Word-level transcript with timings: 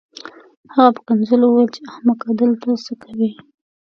هغه 0.73 0.91
په 0.95 1.01
کنځلو 1.07 1.45
وویل 1.47 1.69
چې 1.75 1.81
احمقه 1.91 2.29
دلته 2.41 2.67
څه 2.85 2.93
کوې 3.03 3.29